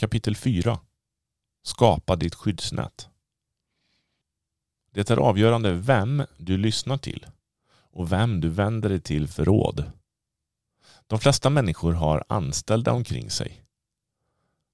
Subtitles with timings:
[0.00, 0.78] Kapitel 4
[1.62, 3.08] Skapa ditt skyddsnät.
[4.92, 7.26] Det är avgörande vem du lyssnar till
[7.70, 9.92] och vem du vänder dig till för råd.
[11.06, 13.62] De flesta människor har anställda omkring sig.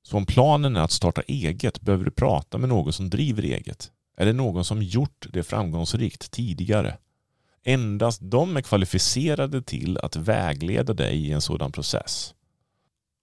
[0.02, 3.92] Så om planen är att starta eget behöver du prata med någon som driver eget
[4.16, 6.98] eller någon som gjort det framgångsrikt tidigare.
[7.64, 12.35] Endast de är kvalificerade till att vägleda dig i en sådan process.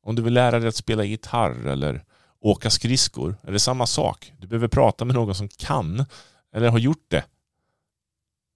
[0.04, 2.04] Om du vill lära dig att spela gitarr eller
[2.40, 4.34] åka skridskor är det samma sak.
[4.40, 6.06] Du behöver prata med någon som kan
[6.56, 7.26] eller har gjort det.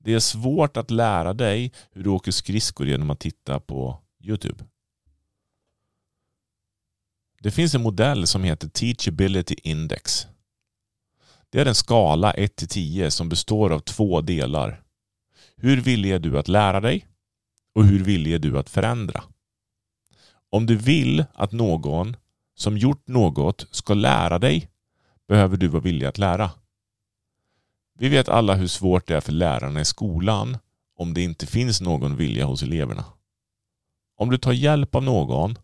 [0.04, 4.66] Det är svårt att lära dig hur du åker skridskor genom att titta på Youtube.
[7.40, 10.28] Det finns en modell som heter Teachability Index.
[11.50, 14.84] Det är en skala 1-10 som består av två delar.
[15.56, 17.08] Hur villig är du att lära dig?
[17.76, 19.24] Och hur villig är du att förändra?
[20.50, 22.16] Om du vill att någon
[22.56, 24.70] som gjort något ska lära dig
[25.28, 26.52] behöver du vara villig att lära.
[28.00, 30.58] Vi vet alla hur svårt det är för lärarna i skolan
[30.98, 33.06] om det inte finns någon vilja hos eleverna.
[34.18, 35.56] Om du tar hjälp av någon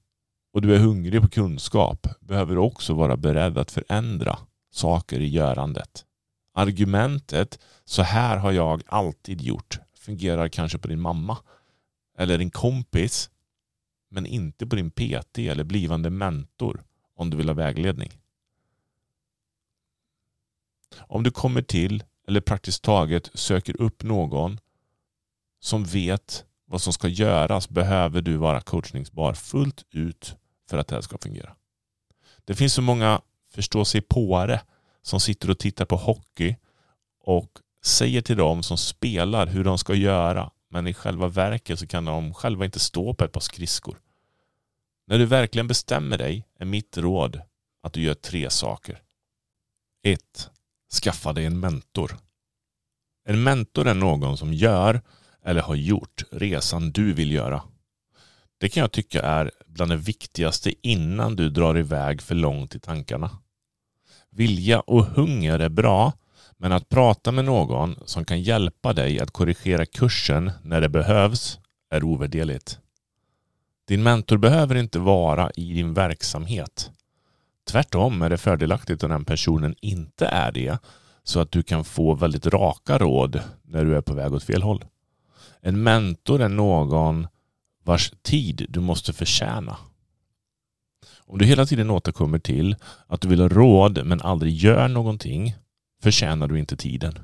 [0.53, 4.39] och du är hungrig på kunskap behöver du också vara beredd att förändra
[4.71, 6.05] saker i görandet.
[6.53, 11.37] Argumentet så här har jag alltid gjort fungerar kanske på din mamma
[12.17, 13.29] eller din kompis
[14.13, 16.83] men inte på din PT eller blivande mentor
[17.15, 18.11] om du vill ha vägledning.
[20.97, 24.59] Om du kommer till eller praktiskt taget söker upp någon
[25.59, 30.35] som vet vad som ska göras behöver du vara coachningsbar fullt ut
[30.69, 31.55] för att det här ska fungera.
[32.45, 33.21] Det finns så många
[33.53, 34.61] förstå sig påare
[35.01, 36.55] som sitter och tittar på hockey
[37.23, 41.87] och säger till dem som spelar hur de ska göra men i själva verket så
[41.87, 43.99] kan de själva inte stå på ett par skridskor.
[45.07, 47.41] När du verkligen bestämmer dig är mitt råd
[47.83, 49.01] att du gör tre saker.
[50.03, 50.19] 1.
[51.01, 52.17] Skaffa dig en mentor.
[53.25, 55.01] En mentor är någon som gör
[55.43, 57.63] eller har gjort resan du vill göra.
[58.57, 62.79] Det kan jag tycka är bland det viktigaste innan du drar iväg för långt i
[62.79, 63.29] tankarna.
[64.29, 66.13] Vilja och hunger är bra,
[66.63, 71.59] men att prata med någon som kan hjälpa dig att korrigera kursen när det behövs
[71.89, 72.79] är ovärderligt.
[73.87, 76.91] Din mentor behöver inte vara i din verksamhet.
[77.71, 80.77] Tvärtom är det fördelaktigt om den personen inte är det
[81.23, 84.63] så att du kan få väldigt raka råd när du är på väg åt fel
[84.63, 84.85] håll.
[85.61, 87.27] En mentor är någon
[87.83, 89.77] vars tid du måste förtjäna.
[91.17, 92.75] Om du hela tiden återkommer till
[93.07, 95.55] att du vill ha råd men aldrig gör någonting
[96.03, 97.19] förtjänar du inte tiden.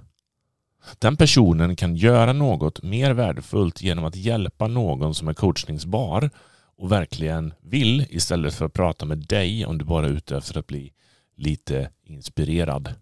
[1.00, 6.30] Den personen kan göra något mer värdefullt genom att hjälpa någon som är coachningsbar
[6.78, 10.60] och verkligen vill istället för att prata med dig om du bara är ute efter
[10.60, 10.94] att bli
[11.36, 12.94] lite inspirerad.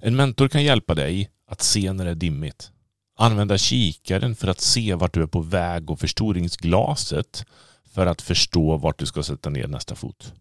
[0.00, 2.70] En mentor kan hjälpa dig att se när det är dimmigt.
[3.18, 7.46] Använda kikaren för att se vart du är på väg och förstoringsglaset
[7.94, 10.32] för att förstå vart du ska sätta ner nästa fot.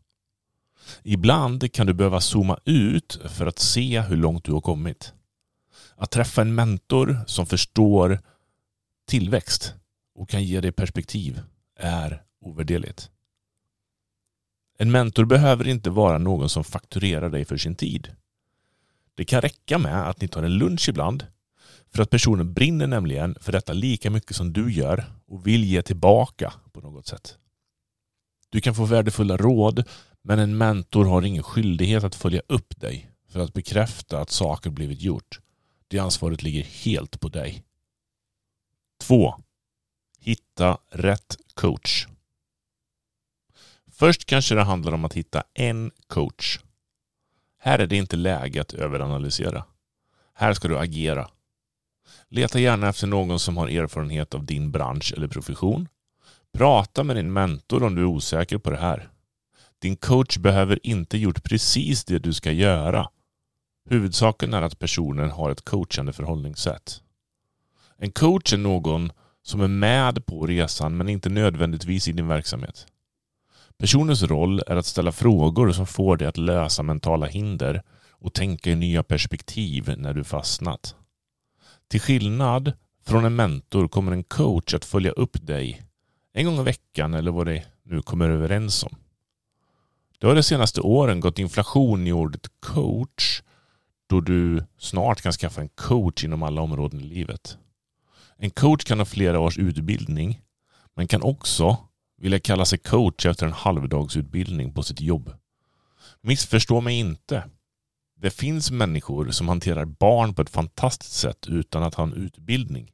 [1.04, 5.14] Ibland kan du behöva zooma ut för att se hur långt du har kommit.
[5.96, 8.20] Att träffa en mentor som förstår
[9.08, 9.74] tillväxt
[10.16, 11.42] och kan ge dig perspektiv
[11.80, 13.10] är ovärderligt.
[14.78, 18.16] En mentor behöver inte vara någon som fakturerar dig för sin tid.
[19.16, 21.26] Det kan räcka med att ni tar en lunch ibland
[21.94, 25.82] för att personen brinner nämligen för detta lika mycket som du gör och vill ge
[25.82, 27.38] tillbaka på något sätt.
[28.50, 29.84] Du kan få värdefulla råd
[30.28, 34.70] men en mentor har ingen skyldighet att följa upp dig för att bekräfta att saker
[34.70, 35.40] blivit gjort.
[35.88, 37.64] Det ansvaret ligger helt på dig.
[39.02, 39.36] 2.
[40.20, 42.08] Hitta rätt coach.
[43.92, 46.60] Först kanske det handlar om att hitta en coach.
[47.58, 49.66] Här är det inte läge att överanalysera.
[50.34, 51.30] Här ska du agera.
[52.30, 55.88] Leta gärna efter någon som har erfarenhet av din bransch eller profession.
[56.54, 59.12] Prata med din mentor om du är osäker på det här.
[59.86, 63.10] Din coach behöver inte gjort precis det du ska göra.
[63.90, 67.02] Huvudsaken är att personen har ett coachande förhållningssätt.
[67.98, 69.12] En coach är någon
[69.44, 72.88] som är med på resan men inte nödvändigtvis i din verksamhet.
[73.78, 78.70] Personens roll är att ställa frågor som får dig att lösa mentala hinder och tänka
[78.70, 80.96] i nya perspektiv när du fastnat.
[81.88, 82.74] Till skillnad
[83.06, 85.82] från en mentor kommer en coach att följa upp dig
[86.34, 88.96] en gång i veckan eller vad det nu kommer överens om.
[90.26, 93.42] Det har de senaste åren gått inflation i ordet coach
[94.10, 97.58] då du snart kan skaffa en coach inom alla områden i livet.
[98.38, 100.42] En coach kan ha flera års utbildning
[100.96, 101.78] men kan också
[102.18, 105.34] vilja kalla sig coach efter en halvdagsutbildning på sitt jobb.
[106.22, 107.44] Missförstå mig inte.
[108.22, 112.92] Det finns människor som hanterar barn på ett fantastiskt sätt utan att ha en utbildning.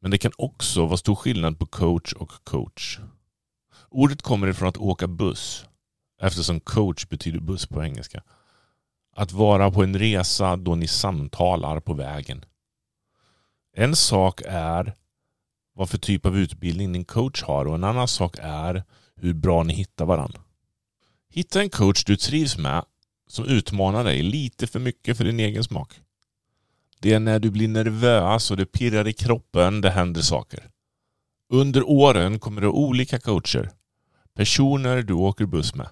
[0.00, 2.98] Men det kan också vara stor skillnad på coach och coach.
[3.88, 5.66] Ordet kommer ifrån att åka buss
[6.20, 8.22] eftersom coach betyder buss på engelska.
[9.16, 12.44] Att vara på en resa då ni samtalar på vägen.
[13.76, 14.94] En sak är
[15.74, 18.84] vad för typ av utbildning din coach har och en annan sak är
[19.16, 20.40] hur bra ni hittar varandra.
[21.28, 22.84] Hitta en coach du trivs med
[23.28, 26.00] som utmanar dig lite för mycket för din egen smak.
[27.00, 30.70] Det är när du blir nervös och det pirrar i kroppen det händer saker.
[31.48, 33.70] Under åren kommer det olika coacher.
[34.34, 35.88] Personer du åker buss med.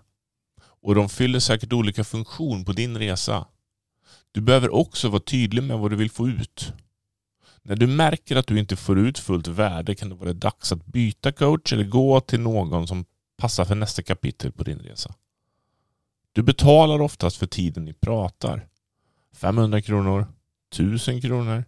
[0.80, 3.46] Och de fyller säkert olika funktion på din resa.
[4.32, 6.72] Du behöver också vara tydlig med vad du vill få ut.
[7.62, 10.86] När du märker att du inte får ut fullt värde kan det vara dags att
[10.86, 13.04] byta coach eller gå till någon som
[13.36, 15.14] passar för nästa kapitel på din resa.
[16.32, 18.68] Du betalar oftast för tiden ni pratar.
[19.34, 20.26] 500 kronor,
[20.74, 21.64] 1000 kronor,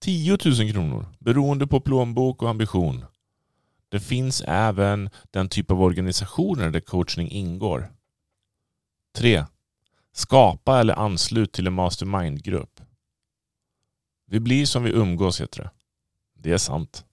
[0.00, 3.04] 10 000 kronor beroende på plånbok och ambition.
[3.88, 7.92] Det finns även den typ av organisationer där coachning ingår.
[9.18, 9.44] 3.
[10.12, 12.80] Skapa eller anslut till en mastermind-grupp.
[14.26, 15.70] Vi blir som vi umgås heter det.
[16.34, 17.04] Det är sant.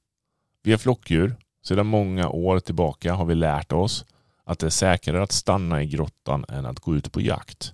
[0.64, 1.36] Vi är flockdjur.
[1.64, 4.06] Sedan många år tillbaka har vi lärt oss
[4.44, 7.74] att det är säkrare att stanna i grottan än att gå ut på jakt.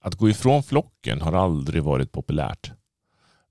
[0.00, 2.72] Att gå ifrån flocken har aldrig varit populärt.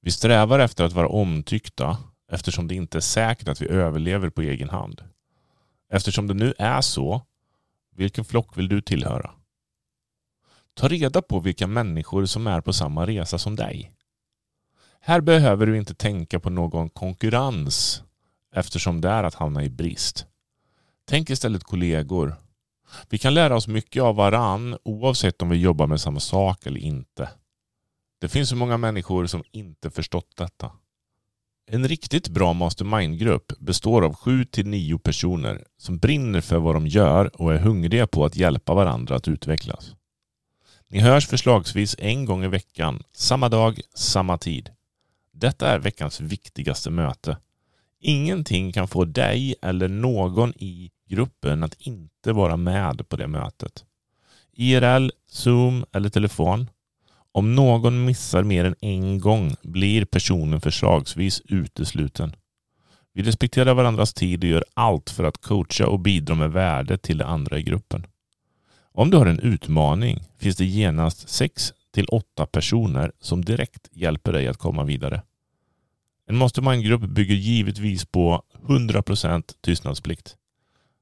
[0.01, 1.97] Vi strävar efter att vara omtyckta
[2.31, 5.03] eftersom det inte är säkert att vi överlever på egen hand.
[5.91, 7.21] Eftersom det nu är så,
[7.95, 9.31] vilken flock vill du tillhöra?
[10.73, 13.91] Ta reda på vilka människor som är på samma resa som dig.
[15.01, 18.03] Här behöver du inte tänka på någon konkurrens
[18.55, 20.25] eftersom det är att hamna i brist.
[21.05, 22.35] Tänk istället kollegor.
[23.09, 26.79] Vi kan lära oss mycket av varann oavsett om vi jobbar med samma sak eller
[26.79, 27.29] inte.
[28.21, 30.71] Det finns så många människor som inte förstått detta.
[31.71, 37.53] En riktigt bra mastermind-grupp består av 7-9 personer som brinner för vad de gör och
[37.53, 39.95] är hungriga på att hjälpa varandra att utvecklas.
[40.91, 44.69] Ni hörs förslagsvis en gång i veckan, samma dag, samma tid.
[45.31, 47.37] Detta är veckans viktigaste möte.
[47.99, 53.85] Ingenting kan få dig eller någon i gruppen att inte vara med på det mötet.
[54.53, 56.69] IRL, Zoom eller telefon.
[57.31, 62.35] Om någon missar mer än en gång blir personen förslagsvis utesluten.
[63.13, 67.17] Vi respekterar varandras tid och gör allt för att coacha och bidra med värde till
[67.17, 68.05] de andra i gruppen.
[68.99, 74.33] Om du har en utmaning finns det genast 6 till 8 personer som direkt hjälper
[74.33, 75.21] dig att komma vidare.
[76.27, 80.35] En mastermindgrupp bygger givetvis på 100% tystnadsplikt.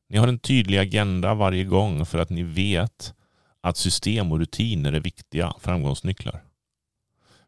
[0.09, 3.13] Ni har en tydlig agenda varje gång för att ni vet
[3.61, 6.43] att system och rutiner är viktiga framgångsnycklar.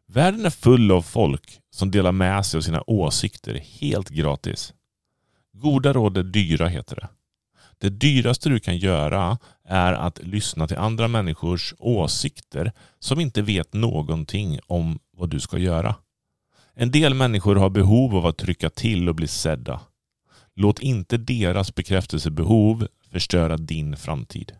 [0.06, 4.74] Världen är full av folk som delar med sig av sina åsikter helt gratis.
[5.52, 7.08] Goda råd är dyra heter det.
[7.80, 13.72] Det dyraste du kan göra är att lyssna till andra människors åsikter som inte vet
[13.72, 15.94] någonting om vad du ska göra.
[16.74, 19.80] En del människor har behov av att trycka till och bli sedda.
[20.54, 24.52] Låt inte deras bekräftelsebehov förstöra din framtid.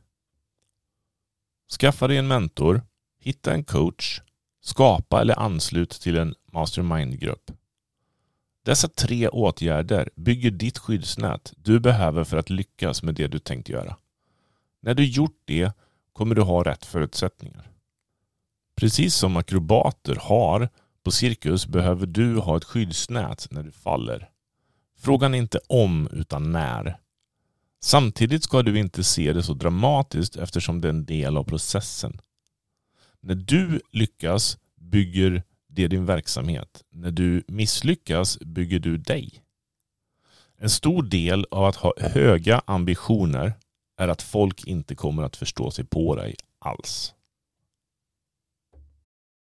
[1.81, 2.83] Skaffa dig en mentor,
[3.21, 4.21] hitta en coach,
[4.63, 7.51] skapa eller anslut till en mastermind-grupp.
[8.71, 13.69] Dessa tre åtgärder bygger ditt skyddsnät du behöver för att lyckas med det du tänkt
[13.69, 13.97] göra.
[14.83, 15.73] När du gjort det
[16.13, 17.71] kommer du ha rätt förutsättningar.
[18.77, 20.69] Precis som akrobater har
[21.05, 24.29] på cirkus behöver du ha ett skyddsnät när du faller.
[24.99, 26.99] Frågan är inte om utan när.
[27.81, 32.21] Samtidigt ska du inte se det så dramatiskt eftersom det är en del av processen.
[33.21, 36.85] När du lyckas bygger det är din verksamhet.
[36.93, 39.43] När du misslyckas bygger du dig.
[40.59, 43.53] En stor del av att ha höga ambitioner
[43.99, 47.15] är att folk inte kommer att förstå sig på dig alls.